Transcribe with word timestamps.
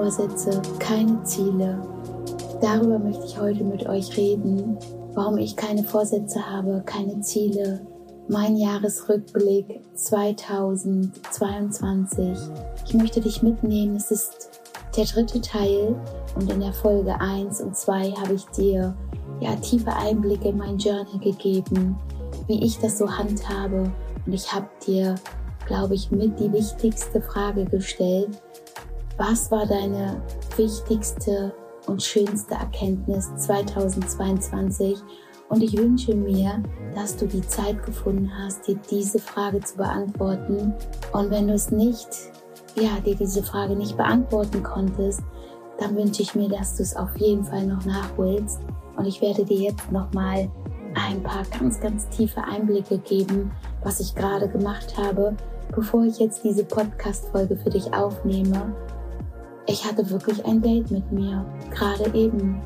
Vorsätze, 0.00 0.62
keine 0.78 1.22
Ziele. 1.24 1.78
Darüber 2.62 2.98
möchte 2.98 3.26
ich 3.26 3.38
heute 3.38 3.62
mit 3.62 3.86
euch 3.86 4.16
reden, 4.16 4.78
warum 5.12 5.36
ich 5.36 5.56
keine 5.56 5.84
Vorsätze 5.84 6.48
habe, 6.48 6.82
keine 6.86 7.20
Ziele. 7.20 7.86
Mein 8.26 8.56
Jahresrückblick 8.56 9.82
2022. 9.92 12.38
Ich 12.86 12.94
möchte 12.94 13.20
dich 13.20 13.42
mitnehmen. 13.42 13.94
Es 13.94 14.10
ist 14.10 14.48
der 14.96 15.04
dritte 15.04 15.42
Teil 15.42 15.94
und 16.34 16.50
in 16.50 16.60
der 16.60 16.72
Folge 16.72 17.20
1 17.20 17.60
und 17.60 17.76
2 17.76 18.12
habe 18.12 18.32
ich 18.32 18.46
dir 18.46 18.96
ja 19.40 19.54
tiefe 19.56 19.94
Einblicke 19.94 20.48
in 20.48 20.56
mein 20.56 20.78
Journal 20.78 21.18
gegeben, 21.22 21.98
wie 22.46 22.64
ich 22.64 22.78
das 22.78 22.96
so 22.96 23.06
handhabe 23.06 23.92
und 24.24 24.32
ich 24.32 24.50
habe 24.50 24.70
dir, 24.86 25.16
glaube 25.66 25.94
ich, 25.94 26.10
mit 26.10 26.40
die 26.40 26.50
wichtigste 26.50 27.20
Frage 27.20 27.66
gestellt. 27.66 28.40
Was 29.20 29.50
war 29.50 29.66
deine 29.66 30.22
wichtigste 30.56 31.52
und 31.86 32.02
schönste 32.02 32.54
Erkenntnis 32.54 33.28
2022? 33.36 34.96
Und 35.50 35.62
ich 35.62 35.76
wünsche 35.76 36.14
mir, 36.14 36.62
dass 36.94 37.18
du 37.18 37.26
die 37.26 37.46
Zeit 37.46 37.84
gefunden 37.84 38.30
hast, 38.34 38.66
dir 38.66 38.78
diese 38.90 39.18
Frage 39.18 39.60
zu 39.60 39.76
beantworten. 39.76 40.72
Und 41.12 41.30
wenn 41.30 41.48
du 41.48 41.52
es 41.52 41.70
nicht, 41.70 42.08
ja, 42.76 42.98
dir 43.04 43.14
diese 43.14 43.42
Frage 43.42 43.76
nicht 43.76 43.94
beantworten 43.98 44.62
konntest, 44.62 45.20
dann 45.78 45.94
wünsche 45.98 46.22
ich 46.22 46.34
mir, 46.34 46.48
dass 46.48 46.78
du 46.78 46.82
es 46.82 46.96
auf 46.96 47.14
jeden 47.18 47.44
Fall 47.44 47.66
noch 47.66 47.84
nachholst. 47.84 48.60
Und 48.96 49.04
ich 49.04 49.20
werde 49.20 49.44
dir 49.44 49.58
jetzt 49.58 49.92
nochmal 49.92 50.50
ein 50.94 51.22
paar 51.22 51.42
ganz, 51.58 51.78
ganz 51.78 52.08
tiefe 52.08 52.42
Einblicke 52.42 52.96
geben, 52.96 53.52
was 53.84 54.00
ich 54.00 54.14
gerade 54.14 54.48
gemacht 54.48 54.96
habe, 54.96 55.36
bevor 55.74 56.04
ich 56.04 56.18
jetzt 56.18 56.42
diese 56.42 56.64
Podcast-Folge 56.64 57.58
für 57.58 57.68
dich 57.68 57.92
aufnehme. 57.92 58.74
Ich 59.70 59.84
hatte 59.84 60.10
wirklich 60.10 60.44
ein 60.44 60.60
Date 60.60 60.90
mit 60.90 61.12
mir, 61.12 61.46
gerade 61.70 62.12
eben. 62.12 62.60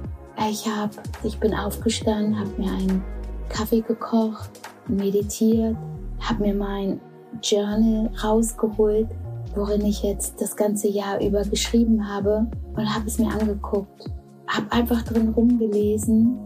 Ich 0.49 0.67
hab, 0.67 0.91
ich 1.23 1.39
bin 1.39 1.55
aufgestanden, 1.55 2.39
habe 2.39 2.51
mir 2.57 2.73
einen 2.73 3.05
Kaffee 3.51 3.83
gekocht, 3.83 4.49
meditiert, 4.89 5.77
habe 6.19 6.43
mir 6.45 6.55
mein 6.55 6.99
Journal 7.43 8.11
rausgeholt, 8.25 9.09
worin 9.55 9.85
ich 9.85 10.03
jetzt 10.03 10.41
das 10.41 10.57
ganze 10.57 10.89
Jahr 10.89 11.21
über 11.21 11.43
geschrieben 11.43 12.09
habe 12.09 12.47
und 12.75 12.95
habe 12.95 13.07
es 13.07 13.19
mir 13.19 13.31
angeguckt. 13.31 14.11
Habe 14.47 14.73
einfach 14.73 15.03
drin 15.03 15.29
rumgelesen 15.37 16.39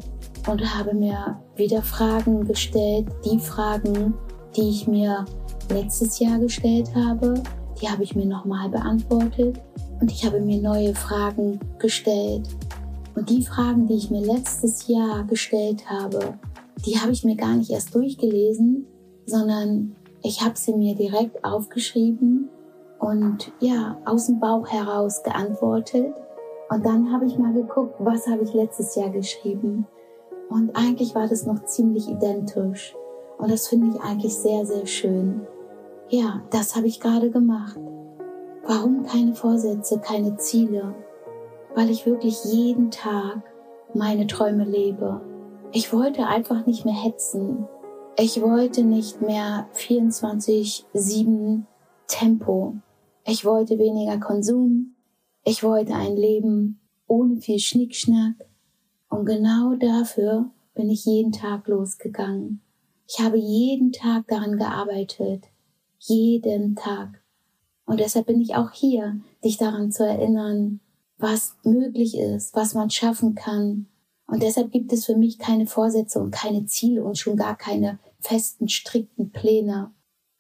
und 0.51 0.75
habe 0.75 0.93
mir 0.93 1.39
wieder 1.55 1.83
Fragen 1.83 2.45
gestellt, 2.45 3.07
die 3.25 3.39
Fragen, 3.39 4.13
die 4.57 4.71
ich 4.71 4.89
mir 4.89 5.25
letztes 5.71 6.19
Jahr 6.19 6.41
gestellt 6.41 6.93
habe, 6.97 7.35
die 7.81 7.89
habe 7.89 8.03
ich 8.03 8.17
mir 8.17 8.27
nochmal 8.27 8.69
beantwortet 8.69 9.61
und 10.01 10.11
ich 10.11 10.25
habe 10.25 10.41
mir 10.41 10.61
neue 10.61 10.95
Fragen 10.95 11.61
gestellt. 11.79 12.49
Und 13.15 13.29
die 13.31 13.43
Fragen, 13.43 13.87
die 13.87 13.97
ich 13.97 14.11
mir 14.11 14.21
letztes 14.21 14.87
Jahr 14.87 15.25
gestellt 15.25 15.91
habe, 15.91 16.35
die 16.87 16.99
habe 16.99 17.13
ich 17.13 17.25
mir 17.25 17.37
gar 17.37 17.57
nicht 17.57 17.71
erst 17.71 17.95
durchgelesen, 17.95 18.87
sondern 19.27 19.97
ich 20.23 20.41
habe 20.41 20.57
sie 20.57 20.73
mir 20.73 20.95
direkt 20.95 21.45
aufgeschrieben 21.45 22.49
und 23.01 23.53
ja, 23.61 23.97
aus 24.05 24.27
dem 24.27 24.41
Bauch 24.41 24.69
heraus 24.69 25.23
geantwortet. 25.23 26.15
Und 26.71 26.85
dann 26.85 27.13
habe 27.13 27.27
ich 27.27 27.39
mal 27.39 27.53
geguckt, 27.53 27.95
was 27.99 28.27
habe 28.27 28.45
ich 28.45 28.53
letztes 28.53 28.95
Jahr 28.95 29.11
geschrieben. 29.11 29.87
Und 30.49 30.77
eigentlich 30.77 31.15
war 31.15 31.27
das 31.27 31.47
noch 31.47 31.65
ziemlich 31.65 32.09
identisch. 32.09 32.95
Und 33.39 33.51
das 33.51 33.69
finde 33.69 33.97
ich 33.97 34.03
eigentlich 34.03 34.35
sehr, 34.35 34.67
sehr 34.67 34.87
schön. 34.87 35.47
Ja, 36.09 36.43
das 36.51 36.75
habe 36.75 36.87
ich 36.87 37.01
gerade 37.01 37.31
gemacht. 37.31 37.79
Warum 38.71 39.03
keine 39.03 39.35
Vorsätze, 39.35 39.99
keine 39.99 40.37
Ziele? 40.37 40.95
Weil 41.75 41.89
ich 41.89 42.05
wirklich 42.05 42.45
jeden 42.45 42.91
Tag 42.91 43.41
meine 43.95 44.27
Träume 44.27 44.67
lebe. 44.67 45.23
Ich 45.73 45.91
wollte 45.91 46.27
einfach 46.27 46.67
nicht 46.67 46.85
mehr 46.85 47.03
hetzen. 47.03 47.67
Ich 48.19 48.43
wollte 48.43 48.85
nicht 48.85 49.23
mehr 49.23 49.67
24-7 49.75 51.63
Tempo. 52.09 52.75
Ich 53.25 53.47
wollte 53.47 53.79
weniger 53.79 54.19
Konsum. 54.19 54.97
Ich 55.45 55.65
wollte 55.65 55.95
ein 55.95 56.19
Leben 56.19 56.79
ohne 57.07 57.39
viel 57.39 57.61
Schnickschnack. 57.61 58.35
Und 59.09 59.25
genau 59.25 59.77
dafür 59.77 60.51
bin 60.75 60.91
ich 60.91 61.07
jeden 61.07 61.33
Tag 61.33 61.69
losgegangen. 61.69 62.61
Ich 63.09 63.19
habe 63.25 63.39
jeden 63.39 63.93
Tag 63.93 64.27
daran 64.27 64.59
gearbeitet. 64.59 65.45
Jeden 66.01 66.77
Tag. 66.77 67.23
Und 67.89 68.01
deshalb 68.01 68.27
bin 68.27 68.39
ich 68.39 68.55
auch 68.55 68.71
hier, 68.71 69.19
dich 69.43 69.57
daran 69.57 69.91
zu 69.91 70.07
erinnern, 70.07 70.81
was 71.17 71.57
möglich 71.65 72.19
ist, 72.19 72.55
was 72.55 72.75
man 72.75 72.91
schaffen 72.91 73.35
kann. 73.35 73.87
Und 74.27 74.43
deshalb 74.43 74.71
gibt 74.71 74.93
es 74.93 75.07
für 75.07 75.17
mich 75.17 75.39
keine 75.39 75.67
Vorsätze 75.67 76.21
und 76.21 76.31
keine 76.31 76.67
Ziele 76.67 77.03
und 77.03 77.17
schon 77.17 77.37
gar 77.39 77.57
keine 77.57 77.99
festen, 78.21 78.69
strikten 78.69 79.31
Pläne. 79.31 79.91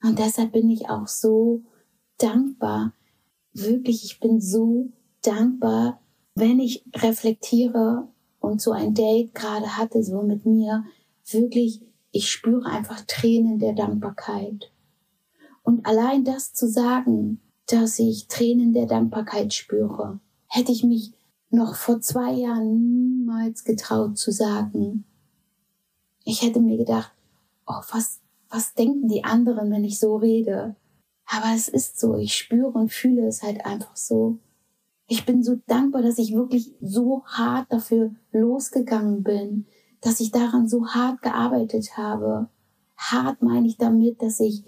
Und 0.03 0.19
deshalb 0.19 0.53
bin 0.53 0.69
ich 0.69 0.91
auch 0.91 1.08
so 1.08 1.62
dankbar. 2.19 2.92
Wirklich, 3.54 4.04
ich 4.04 4.20
bin 4.20 4.42
so 4.42 4.91
dankbar, 5.22 6.03
wenn 6.34 6.60
ich 6.60 6.84
reflektiere 6.97 8.08
und 8.41 8.60
so 8.60 8.72
ein 8.72 8.92
Date 8.92 9.34
gerade 9.34 9.78
hatte, 9.78 10.03
so 10.03 10.20
mit 10.20 10.44
mir, 10.44 10.84
wirklich, 11.31 11.81
ich 12.12 12.31
spüre 12.31 12.66
einfach 12.66 13.00
Tränen 13.06 13.58
der 13.58 13.72
Dankbarkeit. 13.72 14.70
Und 15.68 15.84
allein 15.84 16.24
das 16.24 16.54
zu 16.54 16.66
sagen, 16.66 17.42
dass 17.66 17.98
ich 17.98 18.26
Tränen 18.26 18.72
der 18.72 18.86
Dankbarkeit 18.86 19.52
spüre, 19.52 20.18
hätte 20.46 20.72
ich 20.72 20.82
mich 20.82 21.12
noch 21.50 21.74
vor 21.74 22.00
zwei 22.00 22.32
Jahren 22.32 23.18
niemals 23.18 23.64
getraut 23.64 24.16
zu 24.16 24.32
sagen. 24.32 25.04
Ich 26.24 26.40
hätte 26.40 26.60
mir 26.60 26.78
gedacht, 26.78 27.12
oh, 27.66 27.82
was, 27.92 28.22
was 28.48 28.72
denken 28.72 29.08
die 29.08 29.24
anderen, 29.24 29.70
wenn 29.70 29.84
ich 29.84 29.98
so 29.98 30.16
rede? 30.16 30.74
Aber 31.26 31.54
es 31.54 31.68
ist 31.68 32.00
so, 32.00 32.16
ich 32.16 32.34
spüre 32.34 32.70
und 32.70 32.90
fühle 32.90 33.26
es 33.26 33.42
halt 33.42 33.66
einfach 33.66 33.94
so. 33.94 34.38
Ich 35.06 35.26
bin 35.26 35.42
so 35.42 35.60
dankbar, 35.66 36.00
dass 36.00 36.16
ich 36.16 36.32
wirklich 36.32 36.72
so 36.80 37.24
hart 37.26 37.70
dafür 37.70 38.14
losgegangen 38.32 39.22
bin, 39.22 39.66
dass 40.00 40.20
ich 40.20 40.30
daran 40.30 40.66
so 40.66 40.86
hart 40.86 41.20
gearbeitet 41.20 41.98
habe. 41.98 42.48
Hart 42.96 43.42
meine 43.42 43.66
ich 43.68 43.76
damit, 43.76 44.22
dass 44.22 44.40
ich 44.40 44.64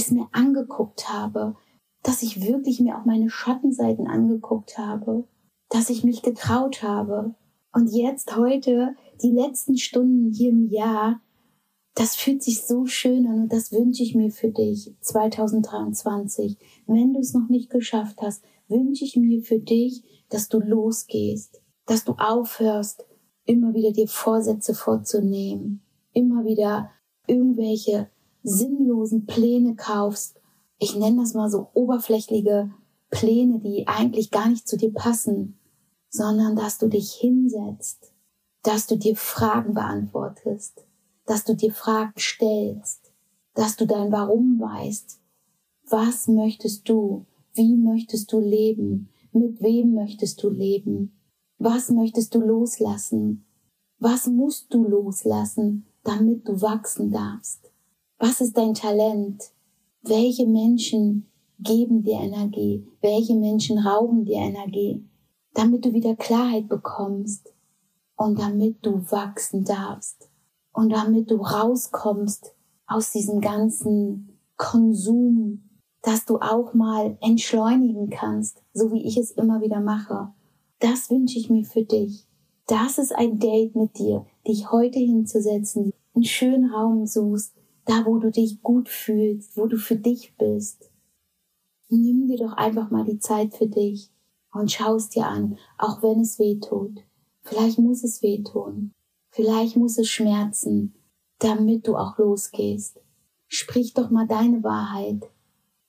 es 0.00 0.10
mir 0.10 0.28
angeguckt 0.32 1.08
habe, 1.08 1.56
dass 2.02 2.22
ich 2.22 2.46
wirklich 2.46 2.80
mir 2.80 2.98
auch 2.98 3.04
meine 3.04 3.30
Schattenseiten 3.30 4.06
angeguckt 4.06 4.78
habe, 4.78 5.26
dass 5.70 5.90
ich 5.90 6.04
mich 6.04 6.22
getraut 6.22 6.82
habe. 6.82 7.34
Und 7.72 7.88
jetzt 7.92 8.36
heute, 8.36 8.94
die 9.22 9.32
letzten 9.32 9.76
Stunden 9.76 10.30
hier 10.30 10.50
im 10.50 10.68
Jahr, 10.68 11.20
das 11.94 12.16
fühlt 12.16 12.42
sich 12.42 12.66
so 12.66 12.86
schön 12.86 13.26
an 13.26 13.42
und 13.42 13.52
das 13.52 13.72
wünsche 13.72 14.02
ich 14.02 14.14
mir 14.14 14.30
für 14.30 14.50
dich 14.50 14.94
2023. 15.00 16.58
Wenn 16.86 17.14
du 17.14 17.20
es 17.20 17.34
noch 17.34 17.48
nicht 17.48 17.70
geschafft 17.70 18.20
hast, 18.20 18.44
wünsche 18.68 19.04
ich 19.04 19.16
mir 19.16 19.42
für 19.42 19.58
dich, 19.60 20.02
dass 20.28 20.48
du 20.48 20.60
losgehst, 20.60 21.62
dass 21.86 22.04
du 22.04 22.14
aufhörst, 22.18 23.04
immer 23.44 23.74
wieder 23.74 23.92
dir 23.92 24.08
Vorsätze 24.08 24.74
vorzunehmen, 24.74 25.82
immer 26.12 26.44
wieder 26.44 26.90
irgendwelche 27.26 28.10
sinnlosen 28.44 29.26
Pläne 29.26 29.74
kaufst. 29.74 30.40
Ich 30.78 30.94
nenne 30.94 31.22
das 31.22 31.34
mal 31.34 31.50
so 31.50 31.68
oberflächliche 31.72 32.70
Pläne, 33.10 33.58
die 33.58 33.88
eigentlich 33.88 34.30
gar 34.30 34.48
nicht 34.48 34.68
zu 34.68 34.76
dir 34.76 34.92
passen, 34.92 35.58
sondern 36.10 36.54
dass 36.54 36.78
du 36.78 36.88
dich 36.88 37.12
hinsetzt, 37.14 38.12
dass 38.62 38.86
du 38.86 38.96
dir 38.96 39.16
Fragen 39.16 39.74
beantwortest, 39.74 40.84
dass 41.26 41.44
du 41.44 41.56
dir 41.56 41.72
Fragen 41.72 42.12
stellst, 42.18 43.12
dass 43.54 43.76
du 43.76 43.86
dein 43.86 44.12
Warum 44.12 44.60
weißt. 44.60 45.20
Was 45.88 46.28
möchtest 46.28 46.88
du? 46.88 47.26
Wie 47.54 47.76
möchtest 47.76 48.32
du 48.32 48.40
leben? 48.40 49.08
Mit 49.32 49.60
wem 49.62 49.94
möchtest 49.94 50.42
du 50.42 50.50
leben? 50.50 51.12
Was 51.58 51.90
möchtest 51.90 52.34
du 52.34 52.40
loslassen? 52.40 53.46
Was 53.98 54.26
musst 54.26 54.72
du 54.74 54.84
loslassen, 54.84 55.86
damit 56.02 56.46
du 56.48 56.60
wachsen 56.60 57.10
darfst? 57.10 57.63
Was 58.26 58.40
ist 58.40 58.56
dein 58.56 58.72
Talent? 58.72 59.52
Welche 60.00 60.46
Menschen 60.46 61.30
geben 61.58 62.02
dir 62.02 62.20
Energie? 62.20 62.88
Welche 63.02 63.34
Menschen 63.34 63.78
rauben 63.78 64.24
dir 64.24 64.38
Energie? 64.38 65.06
Damit 65.52 65.84
du 65.84 65.92
wieder 65.92 66.16
Klarheit 66.16 66.66
bekommst 66.66 67.52
und 68.16 68.38
damit 68.38 68.78
du 68.80 69.04
wachsen 69.10 69.66
darfst 69.66 70.30
und 70.72 70.88
damit 70.88 71.30
du 71.30 71.36
rauskommst 71.36 72.54
aus 72.86 73.10
diesem 73.10 73.42
ganzen 73.42 74.38
Konsum, 74.56 75.68
dass 76.00 76.24
du 76.24 76.38
auch 76.38 76.72
mal 76.72 77.18
entschleunigen 77.20 78.08
kannst, 78.08 78.62
so 78.72 78.90
wie 78.90 79.06
ich 79.06 79.18
es 79.18 79.32
immer 79.32 79.60
wieder 79.60 79.80
mache. 79.80 80.32
Das 80.78 81.10
wünsche 81.10 81.38
ich 81.38 81.50
mir 81.50 81.66
für 81.66 81.84
dich. 81.84 82.26
Das 82.68 82.96
ist 82.96 83.14
ein 83.14 83.38
Date 83.38 83.76
mit 83.76 83.98
dir, 83.98 84.24
dich 84.48 84.72
heute 84.72 84.98
hinzusetzen, 84.98 85.92
einen 86.14 86.24
schönen 86.24 86.72
Raum 86.72 87.04
suchst, 87.06 87.52
da 87.84 88.04
wo 88.06 88.18
du 88.18 88.30
dich 88.30 88.62
gut 88.62 88.88
fühlst, 88.88 89.56
wo 89.56 89.66
du 89.66 89.76
für 89.76 89.96
dich 89.96 90.36
bist. 90.36 90.90
Nimm 91.88 92.26
dir 92.26 92.38
doch 92.38 92.54
einfach 92.54 92.90
mal 92.90 93.04
die 93.04 93.18
Zeit 93.18 93.54
für 93.54 93.66
dich 93.66 94.10
und 94.52 94.72
schaust 94.72 95.14
dir 95.14 95.26
an, 95.26 95.58
auch 95.78 96.02
wenn 96.02 96.20
es 96.20 96.38
weh 96.38 96.58
tut. 96.58 97.02
Vielleicht 97.42 97.78
muss 97.78 98.02
es 98.04 98.22
wehtun. 98.22 98.92
Vielleicht 99.30 99.76
muss 99.76 99.98
es 99.98 100.08
schmerzen, 100.08 100.94
damit 101.38 101.86
du 101.86 101.96
auch 101.96 102.16
losgehst. 102.18 103.00
Sprich 103.48 103.92
doch 103.92 104.10
mal 104.10 104.26
deine 104.26 104.62
Wahrheit. 104.62 105.28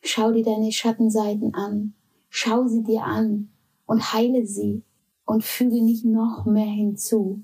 Schau 0.01 0.31
dir 0.31 0.43
deine 0.43 0.71
Schattenseiten 0.71 1.53
an. 1.53 1.93
Schau 2.29 2.67
sie 2.67 2.83
dir 2.83 3.03
an 3.03 3.49
und 3.85 4.13
heile 4.13 4.45
sie 4.45 4.83
und 5.25 5.43
füge 5.43 5.81
nicht 5.81 6.05
noch 6.05 6.45
mehr 6.45 6.65
hinzu. 6.65 7.41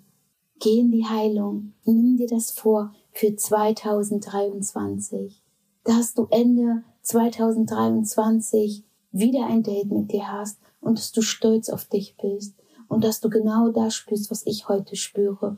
Geh 0.59 0.80
in 0.80 0.92
die 0.92 1.06
Heilung. 1.06 1.74
Nimm 1.86 2.18
dir 2.18 2.27
das 2.27 2.51
vor 2.51 2.94
für 3.12 3.36
2023. 3.36 5.42
Dass 5.84 6.13
du 6.13 6.28
Ende 6.30 6.84
2023 7.02 8.84
wieder 9.12 9.48
ein 9.48 9.63
Date 9.63 9.92
mit 9.92 10.12
dir 10.12 10.31
hast 10.31 10.60
und 10.80 10.98
dass 10.98 11.12
du 11.12 11.22
stolz 11.22 11.69
auf 11.69 11.86
dich 11.86 12.16
bist 12.22 12.56
und 12.88 13.04
dass 13.04 13.22
du 13.22 13.30
genau 13.30 13.69
das 13.69 13.96
spürst, 13.96 14.31
was 14.31 14.46
ich 14.46 14.68
heute 14.68 14.96
spüre. 14.96 15.58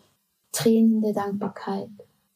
Tränen 0.52 1.02
der 1.02 1.14
Dankbarkeit 1.14 1.90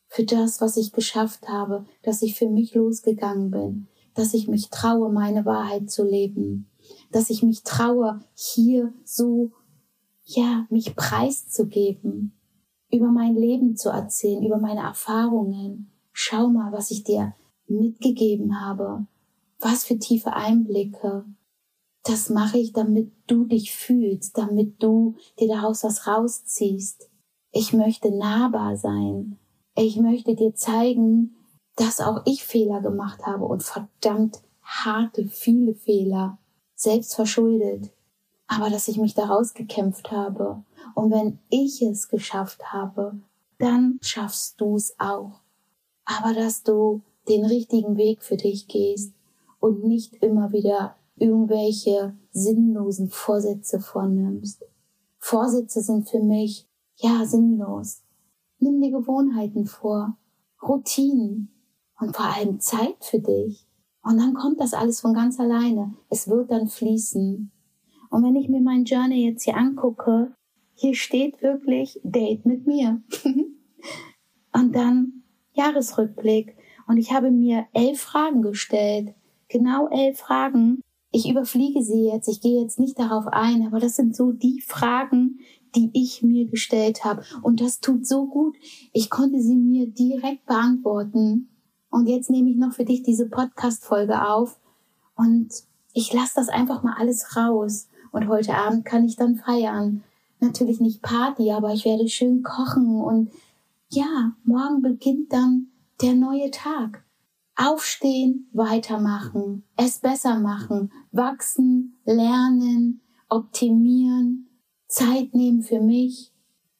für 0.07 0.23
das, 0.23 0.61
was 0.61 0.77
ich 0.77 0.93
geschafft 0.93 1.47
habe, 1.47 1.85
dass 2.01 2.21
ich 2.21 2.35
für 2.35 2.49
mich 2.49 2.73
losgegangen 2.73 3.51
bin, 3.51 3.87
dass 4.13 4.33
ich 4.33 4.47
mich 4.47 4.69
traue, 4.69 5.11
meine 5.11 5.45
Wahrheit 5.45 5.91
zu 5.91 6.03
leben, 6.03 6.67
dass 7.11 7.29
ich 7.29 7.43
mich 7.43 7.63
traue, 7.63 8.21
hier 8.33 8.93
so, 9.03 9.51
ja, 10.25 10.65
mich 10.69 10.95
preiszugeben, 10.95 12.33
über 12.91 13.07
mein 13.07 13.35
Leben 13.35 13.75
zu 13.75 13.89
erzählen, 13.89 14.43
über 14.43 14.57
meine 14.57 14.81
Erfahrungen. 14.81 15.91
Schau 16.13 16.47
mal, 16.47 16.71
was 16.71 16.91
ich 16.91 17.03
dir 17.03 17.33
mitgegeben 17.67 18.61
habe. 18.61 19.05
Was 19.59 19.83
für 19.83 19.97
tiefe 19.97 20.33
Einblicke. 20.33 21.25
Das 22.03 22.29
mache 22.29 22.57
ich, 22.57 22.71
damit 22.71 23.11
du 23.27 23.45
dich 23.45 23.73
fühlst, 23.73 24.37
damit 24.37 24.81
du 24.81 25.15
dir 25.39 25.49
daraus 25.49 25.83
was 25.83 26.07
rausziehst. 26.07 27.09
Ich 27.51 27.73
möchte 27.73 28.11
nahbar 28.11 28.77
sein. 28.77 29.37
Ich 29.75 29.97
möchte 29.97 30.35
dir 30.35 30.55
zeigen, 30.55 31.35
dass 31.75 31.99
auch 31.99 32.21
ich 32.25 32.43
Fehler 32.43 32.81
gemacht 32.81 33.25
habe 33.25 33.45
und 33.45 33.63
verdammt 33.63 34.41
harte, 34.61 35.27
viele 35.27 35.75
Fehler, 35.75 36.37
selbst 36.75 37.15
verschuldet. 37.15 37.91
Aber 38.47 38.69
dass 38.69 38.87
ich 38.87 38.97
mich 38.97 39.13
daraus 39.13 39.53
gekämpft 39.53 40.11
habe. 40.11 40.63
Und 40.95 41.11
wenn 41.11 41.39
ich 41.49 41.81
es 41.81 42.09
geschafft 42.09 42.71
habe, 42.71 43.19
dann 43.57 43.99
schaffst 44.01 44.59
du 44.61 44.75
es 44.75 44.95
auch. 44.99 45.41
Aber 46.05 46.33
dass 46.33 46.63
du 46.63 47.01
den 47.27 47.45
richtigen 47.45 47.97
Weg 47.97 48.23
für 48.23 48.37
dich 48.37 48.67
gehst 48.67 49.13
und 49.59 49.83
nicht 49.83 50.15
immer 50.23 50.51
wieder 50.51 50.95
irgendwelche 51.15 52.15
sinnlosen 52.31 53.09
Vorsätze 53.09 53.79
vornimmst. 53.79 54.63
Vorsätze 55.17 55.81
sind 55.81 56.09
für 56.09 56.21
mich, 56.21 56.67
ja, 56.97 57.25
sinnlos. 57.25 58.03
Nimm 58.59 58.81
dir 58.81 58.91
Gewohnheiten 58.91 59.65
vor, 59.65 60.17
Routinen 60.61 61.51
und 61.99 62.15
vor 62.15 62.25
allem 62.25 62.59
Zeit 62.59 63.03
für 63.03 63.19
dich. 63.19 63.67
Und 64.03 64.17
dann 64.19 64.33
kommt 64.33 64.59
das 64.59 64.73
alles 64.73 65.01
von 65.01 65.13
ganz 65.13 65.39
alleine. 65.39 65.93
Es 66.09 66.29
wird 66.29 66.51
dann 66.51 66.67
fließen. 66.67 67.51
Und 68.09 68.23
wenn 68.23 68.35
ich 68.35 68.47
mir 68.47 68.61
mein 68.61 68.85
Journey 68.85 69.25
jetzt 69.27 69.43
hier 69.43 69.57
angucke, 69.57 70.33
hier 70.77 70.93
steht 70.93 71.41
wirklich 71.41 71.99
Date 72.03 72.45
mit 72.45 72.67
mir. 72.67 73.01
und 74.53 74.75
dann 74.75 75.23
Jahresrückblick. 75.53 76.55
Und 76.87 76.97
ich 76.97 77.11
habe 77.11 77.31
mir 77.31 77.65
elf 77.73 77.99
Fragen 77.99 78.43
gestellt. 78.43 79.15
Genau 79.49 79.87
elf 79.87 80.19
Fragen. 80.19 80.81
Ich 81.11 81.27
überfliege 81.27 81.81
sie 81.81 82.05
jetzt. 82.11 82.27
Ich 82.27 82.41
gehe 82.41 82.61
jetzt 82.61 82.79
nicht 82.79 82.99
darauf 82.99 83.25
ein, 83.27 83.65
aber 83.65 83.79
das 83.79 83.95
sind 83.95 84.15
so 84.15 84.31
die 84.31 84.61
Fragen, 84.61 85.39
die 85.75 85.89
ich 85.93 86.21
mir 86.21 86.47
gestellt 86.47 87.03
habe. 87.03 87.23
Und 87.41 87.59
das 87.59 87.79
tut 87.79 88.05
so 88.05 88.27
gut. 88.27 88.55
Ich 88.93 89.09
konnte 89.09 89.41
sie 89.41 89.55
mir 89.55 89.87
direkt 89.87 90.45
beantworten. 90.45 91.49
Und 91.89 92.07
jetzt 92.07 92.29
nehme 92.29 92.51
ich 92.51 92.57
noch 92.57 92.73
für 92.73 92.85
dich 92.85 93.01
diese 93.01 93.27
Podcast-Folge 93.27 94.27
auf. 94.27 94.59
Und 95.15 95.49
ich 95.93 96.13
lasse 96.13 96.33
das 96.35 96.49
einfach 96.49 96.83
mal 96.83 96.93
alles 96.99 97.35
raus. 97.35 97.89
Und 98.11 98.27
heute 98.27 98.53
Abend 98.53 98.85
kann 98.85 99.05
ich 99.05 99.15
dann 99.15 99.37
feiern. 99.37 100.03
Natürlich 100.39 100.79
nicht 100.79 101.01
Party, 101.01 101.51
aber 101.51 101.73
ich 101.73 101.85
werde 101.85 102.07
schön 102.07 102.43
kochen. 102.43 103.01
Und 103.01 103.31
ja, 103.89 104.35
morgen 104.43 104.81
beginnt 104.81 105.33
dann 105.33 105.67
der 106.01 106.13
neue 106.13 106.51
Tag. 106.51 107.03
Aufstehen, 107.55 108.49
weitermachen, 108.53 109.63
es 109.75 109.99
besser 109.99 110.39
machen, 110.39 110.91
wachsen, 111.11 111.95
lernen, 112.05 113.01
optimieren, 113.29 114.47
Zeit 114.87 115.33
nehmen 115.33 115.63
für 115.63 115.81
mich, 115.81 116.31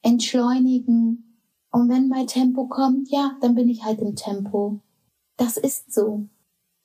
entschleunigen. 0.03 1.42
Und 1.71 1.89
wenn 1.89 2.07
mein 2.10 2.27
Tempo 2.27 2.68
kommt, 2.68 3.10
ja, 3.10 3.36
dann 3.42 3.56
bin 3.56 3.69
ich 3.69 3.83
halt 3.83 4.00
im 4.01 4.15
Tempo. 4.15 4.81
Das 5.36 5.57
ist 5.57 5.92
so. 5.92 6.27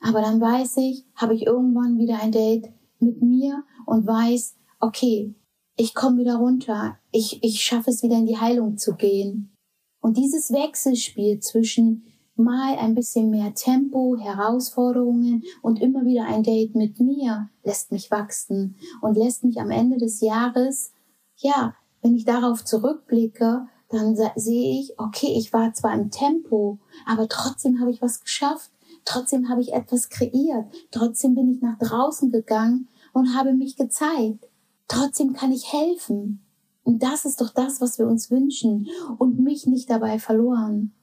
Aber 0.00 0.20
dann 0.20 0.40
weiß 0.40 0.78
ich, 0.78 1.06
habe 1.14 1.34
ich 1.34 1.46
irgendwann 1.46 1.98
wieder 1.98 2.20
ein 2.20 2.32
Date 2.32 2.72
mit 2.98 3.22
mir 3.22 3.62
und 3.86 4.06
weiß, 4.06 4.56
okay, 4.80 5.34
ich 5.76 5.94
komme 5.94 6.18
wieder 6.18 6.36
runter, 6.36 6.98
ich, 7.10 7.42
ich 7.42 7.62
schaffe 7.62 7.90
es 7.90 8.02
wieder 8.02 8.16
in 8.16 8.26
die 8.26 8.38
Heilung 8.38 8.76
zu 8.76 8.94
gehen. 8.94 9.56
Und 10.00 10.16
dieses 10.16 10.52
Wechselspiel 10.52 11.40
zwischen 11.40 12.04
mal 12.34 12.76
ein 12.76 12.94
bisschen 12.94 13.30
mehr 13.30 13.54
Tempo, 13.54 14.16
Herausforderungen 14.18 15.44
und 15.60 15.80
immer 15.80 16.04
wieder 16.04 16.24
ein 16.26 16.42
Date 16.42 16.74
mit 16.74 16.98
mir 16.98 17.50
lässt 17.62 17.92
mich 17.92 18.10
wachsen 18.10 18.76
und 19.00 19.16
lässt 19.16 19.44
mich 19.44 19.60
am 19.60 19.70
Ende 19.70 19.98
des 19.98 20.20
Jahres, 20.20 20.92
ja, 21.36 21.74
wenn 22.00 22.16
ich 22.16 22.24
darauf 22.24 22.64
zurückblicke, 22.64 23.66
dann 23.88 24.16
sehe 24.36 24.80
ich, 24.80 24.98
okay, 24.98 25.34
ich 25.36 25.52
war 25.52 25.74
zwar 25.74 25.94
im 25.94 26.10
Tempo, 26.10 26.78
aber 27.06 27.28
trotzdem 27.28 27.80
habe 27.80 27.90
ich 27.90 28.00
was 28.00 28.20
geschafft, 28.20 28.70
trotzdem 29.04 29.48
habe 29.48 29.60
ich 29.60 29.74
etwas 29.74 30.08
kreiert, 30.08 30.66
trotzdem 30.90 31.34
bin 31.34 31.48
ich 31.52 31.60
nach 31.60 31.78
draußen 31.78 32.30
gegangen 32.30 32.88
und 33.12 33.36
habe 33.36 33.52
mich 33.52 33.76
gezeigt, 33.76 34.48
trotzdem 34.92 35.32
kann 35.32 35.52
ich 35.52 35.72
helfen. 35.72 36.44
Und 36.84 37.02
das 37.02 37.24
ist 37.24 37.40
doch 37.40 37.50
das, 37.50 37.80
was 37.80 37.98
wir 37.98 38.06
uns 38.06 38.30
wünschen 38.30 38.88
und 39.18 39.38
mich 39.38 39.66
nicht 39.66 39.88
dabei 39.88 40.18
verloren 40.18 40.94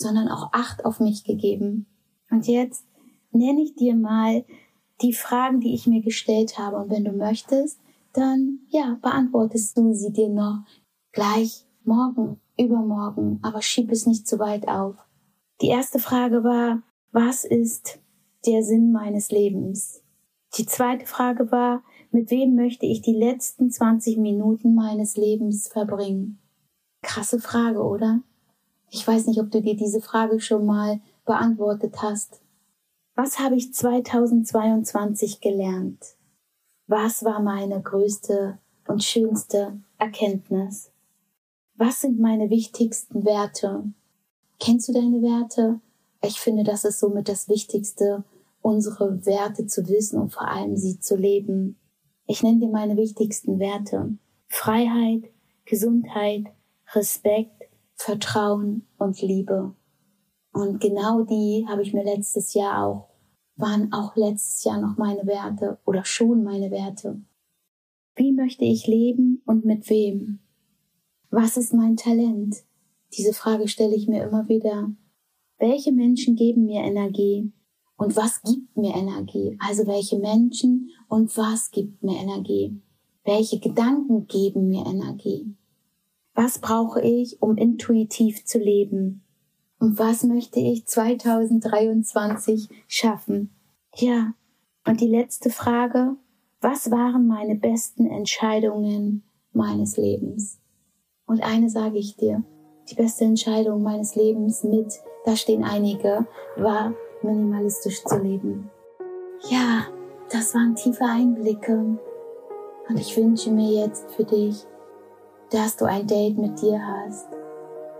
sondern 0.00 0.28
auch 0.28 0.52
Acht 0.52 0.84
auf 0.84 0.98
mich 0.98 1.24
gegeben. 1.24 1.86
Und 2.30 2.46
jetzt 2.46 2.84
nenne 3.32 3.62
ich 3.62 3.74
dir 3.74 3.94
mal 3.94 4.44
die 5.02 5.12
Fragen, 5.12 5.60
die 5.60 5.74
ich 5.74 5.86
mir 5.86 6.02
gestellt 6.02 6.58
habe. 6.58 6.78
Und 6.78 6.90
wenn 6.90 7.04
du 7.04 7.12
möchtest, 7.12 7.78
dann 8.12 8.60
ja, 8.68 8.98
beantwortest 9.02 9.76
du 9.76 9.92
sie 9.94 10.12
dir 10.12 10.28
noch 10.28 10.64
gleich 11.12 11.66
morgen, 11.84 12.40
übermorgen, 12.58 13.38
aber 13.42 13.62
schieb 13.62 13.90
es 13.92 14.06
nicht 14.06 14.26
zu 14.26 14.38
weit 14.38 14.68
auf. 14.68 14.96
Die 15.60 15.68
erste 15.68 15.98
Frage 15.98 16.42
war, 16.44 16.82
was 17.12 17.44
ist 17.44 18.00
der 18.46 18.62
Sinn 18.62 18.92
meines 18.92 19.30
Lebens? 19.30 20.02
Die 20.56 20.66
zweite 20.66 21.06
Frage 21.06 21.52
war, 21.52 21.82
mit 22.12 22.30
wem 22.30 22.54
möchte 22.54 22.86
ich 22.86 23.02
die 23.02 23.14
letzten 23.14 23.70
20 23.70 24.18
Minuten 24.18 24.74
meines 24.74 25.16
Lebens 25.16 25.68
verbringen? 25.68 26.38
Krasse 27.02 27.40
Frage, 27.40 27.82
oder? 27.82 28.20
Ich 28.90 29.06
weiß 29.06 29.26
nicht, 29.26 29.40
ob 29.40 29.50
du 29.50 29.62
dir 29.62 29.76
diese 29.76 30.00
Frage 30.00 30.40
schon 30.40 30.66
mal 30.66 31.00
beantwortet 31.24 32.02
hast. 32.02 32.40
Was 33.14 33.38
habe 33.38 33.56
ich 33.56 33.72
2022 33.72 35.40
gelernt? 35.40 36.16
Was 36.86 37.24
war 37.24 37.40
meine 37.40 37.80
größte 37.80 38.58
und 38.88 39.04
schönste 39.04 39.78
Erkenntnis? 39.98 40.90
Was 41.76 42.00
sind 42.00 42.18
meine 42.18 42.50
wichtigsten 42.50 43.24
Werte? 43.24 43.84
Kennst 44.58 44.88
du 44.88 44.92
deine 44.92 45.22
Werte? 45.22 45.80
Ich 46.22 46.40
finde, 46.40 46.64
das 46.64 46.84
ist 46.84 46.98
somit 46.98 47.28
das 47.28 47.48
Wichtigste, 47.48 48.24
unsere 48.60 49.24
Werte 49.24 49.66
zu 49.66 49.88
wissen 49.88 50.18
und 50.18 50.32
vor 50.32 50.48
allem 50.48 50.76
sie 50.76 51.00
zu 51.00 51.16
leben. 51.16 51.76
Ich 52.26 52.42
nenne 52.42 52.60
dir 52.60 52.68
meine 52.68 52.96
wichtigsten 52.96 53.58
Werte. 53.58 54.16
Freiheit, 54.48 55.24
Gesundheit, 55.64 56.44
Respekt, 56.92 57.68
Vertrauen 57.94 58.86
und 58.98 59.20
Liebe. 59.20 59.74
Und 60.52 60.80
genau 60.80 61.22
die 61.22 61.66
habe 61.68 61.82
ich 61.82 61.92
mir 61.92 62.04
letztes 62.04 62.54
Jahr 62.54 62.84
auch, 62.84 63.08
waren 63.56 63.92
auch 63.92 64.16
letztes 64.16 64.64
Jahr 64.64 64.80
noch 64.80 64.96
meine 64.96 65.26
Werte 65.26 65.78
oder 65.84 66.04
schon 66.04 66.42
meine 66.42 66.70
Werte. 66.70 67.20
Wie 68.16 68.32
möchte 68.32 68.64
ich 68.64 68.86
leben 68.86 69.42
und 69.46 69.64
mit 69.64 69.88
wem? 69.88 70.40
Was 71.30 71.56
ist 71.56 71.72
mein 71.72 71.96
Talent? 71.96 72.64
Diese 73.16 73.32
Frage 73.32 73.68
stelle 73.68 73.94
ich 73.94 74.08
mir 74.08 74.24
immer 74.24 74.48
wieder. 74.48 74.90
Welche 75.58 75.92
Menschen 75.92 76.36
geben 76.36 76.64
mir 76.64 76.82
Energie? 76.82 77.52
Und 78.00 78.16
was 78.16 78.40
gibt 78.40 78.74
mir 78.78 78.94
Energie? 78.94 79.58
Also 79.60 79.86
welche 79.86 80.18
Menschen 80.18 80.88
und 81.08 81.36
was 81.36 81.70
gibt 81.70 82.02
mir 82.02 82.18
Energie? 82.18 82.80
Welche 83.24 83.60
Gedanken 83.60 84.26
geben 84.26 84.68
mir 84.68 84.86
Energie? 84.86 85.54
Was 86.32 86.60
brauche 86.60 87.02
ich, 87.02 87.42
um 87.42 87.58
intuitiv 87.58 88.46
zu 88.46 88.58
leben? 88.58 89.22
Und 89.78 89.98
was 89.98 90.22
möchte 90.24 90.60
ich 90.60 90.86
2023 90.86 92.70
schaffen? 92.88 93.54
Ja, 93.94 94.32
und 94.86 95.02
die 95.02 95.08
letzte 95.08 95.50
Frage, 95.50 96.16
Was 96.62 96.90
waren 96.90 97.26
meine 97.26 97.54
besten 97.54 98.06
Entscheidungen 98.06 99.24
meines 99.52 99.98
Lebens? 99.98 100.58
Und 101.26 101.42
eine 101.42 101.68
sage 101.68 101.98
ich 101.98 102.16
dir, 102.16 102.44
die 102.90 102.94
beste 102.94 103.24
Entscheidung 103.24 103.82
meines 103.82 104.14
Lebens 104.14 104.64
mit, 104.64 104.90
da 105.26 105.36
stehen 105.36 105.64
einige, 105.64 106.26
war 106.56 106.94
minimalistisch 107.22 108.04
zu 108.04 108.18
leben. 108.18 108.70
Ja, 109.48 109.86
das 110.30 110.54
waren 110.54 110.74
tiefe 110.74 111.04
Einblicke. 111.04 111.98
Und 112.88 112.98
ich 112.98 113.16
wünsche 113.16 113.50
mir 113.50 113.84
jetzt 113.84 114.10
für 114.12 114.24
dich, 114.24 114.66
dass 115.50 115.76
du 115.76 115.84
ein 115.84 116.06
Date 116.06 116.38
mit 116.38 116.60
dir 116.60 116.80
hast, 116.84 117.28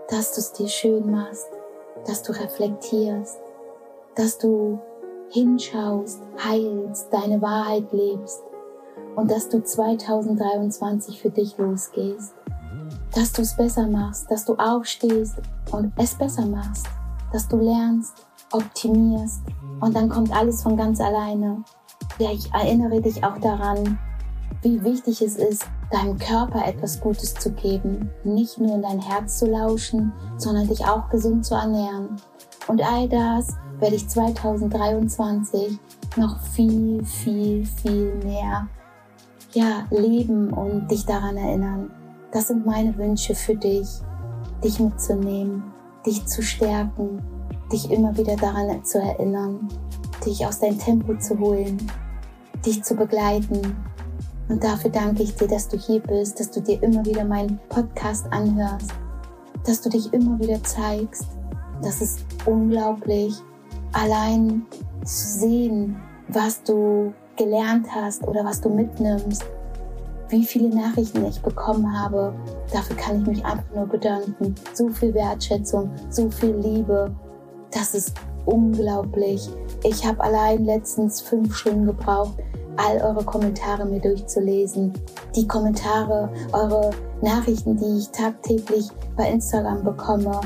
dass 0.09 0.33
du 0.33 0.39
es 0.39 0.51
dir 0.53 0.67
schön 0.67 1.09
machst, 1.09 1.49
dass 2.05 2.23
du 2.23 2.33
reflektierst, 2.33 3.39
dass 4.15 4.37
du 4.37 4.79
hinschaust, 5.29 6.21
heilst, 6.43 7.13
deine 7.13 7.41
Wahrheit 7.41 7.91
lebst 7.91 8.43
und 9.15 9.31
dass 9.31 9.47
du 9.47 9.63
2023 9.63 11.21
für 11.21 11.29
dich 11.29 11.57
losgehst 11.57 12.33
dass 13.13 13.33
du 13.33 13.41
es 13.41 13.55
besser 13.55 13.87
machst, 13.87 14.29
dass 14.29 14.45
du 14.45 14.55
aufstehst 14.55 15.35
und 15.71 15.91
es 15.97 16.15
besser 16.15 16.45
machst, 16.45 16.85
dass 17.31 17.47
du 17.47 17.57
lernst, 17.57 18.25
optimierst 18.51 19.41
und 19.79 19.95
dann 19.95 20.09
kommt 20.09 20.35
alles 20.35 20.63
von 20.63 20.77
ganz 20.77 20.99
alleine. 20.99 21.63
Ja, 22.19 22.31
ich 22.31 22.53
erinnere 22.53 23.01
dich 23.01 23.23
auch 23.23 23.37
daran, 23.39 23.97
wie 24.61 24.83
wichtig 24.83 25.21
es 25.21 25.37
ist, 25.37 25.65
deinem 25.89 26.17
Körper 26.17 26.65
etwas 26.65 27.01
Gutes 27.01 27.33
zu 27.33 27.51
geben, 27.51 28.09
nicht 28.23 28.59
nur 28.59 28.75
in 28.75 28.81
dein 28.81 28.99
Herz 28.99 29.39
zu 29.39 29.47
lauschen, 29.47 30.13
sondern 30.37 30.67
dich 30.67 30.85
auch 30.85 31.09
gesund 31.09 31.45
zu 31.45 31.55
ernähren. 31.55 32.17
Und 32.67 32.81
all 32.81 33.09
das 33.09 33.55
werde 33.79 33.95
ich 33.95 34.07
2023 34.07 35.79
noch 36.15 36.39
viel, 36.41 37.03
viel, 37.03 37.65
viel 37.65 38.13
mehr 38.23 38.67
ja, 39.53 39.85
leben 39.89 40.53
und 40.53 40.89
dich 40.89 41.05
daran 41.05 41.37
erinnern. 41.37 41.91
Das 42.31 42.47
sind 42.47 42.65
meine 42.65 42.95
Wünsche 42.97 43.35
für 43.35 43.55
dich, 43.55 43.87
dich 44.63 44.79
mitzunehmen, 44.79 45.63
dich 46.05 46.25
zu 46.25 46.41
stärken, 46.41 47.21
dich 47.71 47.91
immer 47.91 48.15
wieder 48.17 48.35
daran 48.35 48.83
zu 48.83 48.99
erinnern, 48.99 49.67
dich 50.25 50.45
aus 50.45 50.59
deinem 50.59 50.79
Tempo 50.79 51.15
zu 51.17 51.39
holen, 51.39 51.77
dich 52.65 52.83
zu 52.83 52.95
begleiten. 52.95 53.75
Und 54.49 54.63
dafür 54.63 54.91
danke 54.91 55.23
ich 55.23 55.35
dir, 55.35 55.47
dass 55.47 55.67
du 55.67 55.77
hier 55.77 56.01
bist, 56.01 56.39
dass 56.39 56.51
du 56.51 56.61
dir 56.61 56.81
immer 56.83 57.05
wieder 57.05 57.23
meinen 57.23 57.59
Podcast 57.69 58.25
anhörst, 58.31 58.91
dass 59.65 59.81
du 59.81 59.89
dich 59.89 60.11
immer 60.13 60.39
wieder 60.39 60.61
zeigst. 60.63 61.27
Das 61.81 62.01
ist 62.01 62.19
unglaublich, 62.45 63.35
allein 63.93 64.65
zu 65.03 65.39
sehen, 65.39 65.95
was 66.27 66.63
du 66.63 67.13
gelernt 67.37 67.87
hast 67.93 68.27
oder 68.27 68.43
was 68.43 68.61
du 68.61 68.69
mitnimmst 68.69 69.45
wie 70.31 70.45
viele 70.45 70.69
Nachrichten 70.69 71.25
ich 71.25 71.41
bekommen 71.41 71.99
habe. 71.99 72.33
Dafür 72.71 72.95
kann 72.95 73.21
ich 73.21 73.27
mich 73.27 73.45
einfach 73.45 73.75
nur 73.75 73.85
bedanken. 73.85 74.55
So 74.73 74.89
viel 74.89 75.13
Wertschätzung, 75.13 75.91
so 76.09 76.29
viel 76.31 76.55
Liebe. 76.55 77.11
Das 77.71 77.93
ist 77.93 78.13
unglaublich. 78.45 79.49
Ich 79.83 80.05
habe 80.05 80.21
allein 80.21 80.65
letztens 80.65 81.21
fünf 81.21 81.55
Stunden 81.55 81.85
gebraucht, 81.85 82.33
all 82.77 83.01
eure 83.01 83.23
Kommentare 83.23 83.85
mir 83.85 83.99
durchzulesen. 83.99 84.93
Die 85.35 85.47
Kommentare, 85.47 86.29
eure 86.53 86.91
Nachrichten, 87.21 87.77
die 87.77 87.99
ich 87.99 88.09
tagtäglich 88.09 88.89
bei 89.15 89.29
Instagram 89.29 89.83
bekomme. 89.83 90.39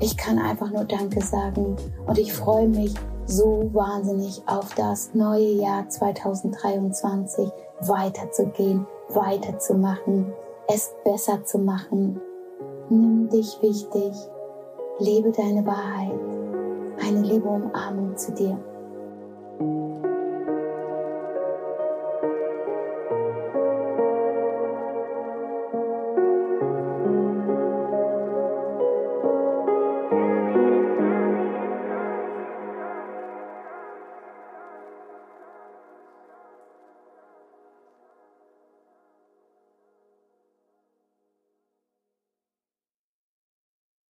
Ich 0.00 0.16
kann 0.16 0.38
einfach 0.38 0.70
nur 0.70 0.84
Danke 0.84 1.20
sagen 1.20 1.76
und 2.06 2.18
ich 2.18 2.32
freue 2.32 2.68
mich 2.68 2.94
so 3.26 3.70
wahnsinnig 3.72 4.42
auf 4.46 4.74
das 4.74 5.14
neue 5.14 5.52
Jahr 5.52 5.88
2023 5.88 7.48
weiterzugehen, 7.80 8.86
weiterzumachen, 9.10 10.32
es 10.68 10.94
besser 11.04 11.44
zu 11.44 11.58
machen. 11.58 12.20
Nimm 12.88 13.28
dich 13.28 13.60
wichtig, 13.60 14.12
lebe 14.98 15.32
deine 15.32 15.66
Wahrheit. 15.66 16.18
Eine 17.00 17.22
liebe 17.22 17.48
Umarmung 17.48 18.16
zu 18.16 18.32
dir. 18.32 18.58